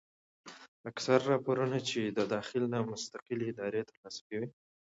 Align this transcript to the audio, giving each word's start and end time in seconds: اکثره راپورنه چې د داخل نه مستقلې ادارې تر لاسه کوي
اکثره 0.89 1.25
راپورنه 1.33 1.77
چې 1.89 1.99
د 2.17 2.19
داخل 2.33 2.63
نه 2.73 2.79
مستقلې 2.91 3.45
ادارې 3.51 3.81
تر 3.89 3.95
لاسه 4.03 4.21
کوي 4.29 4.47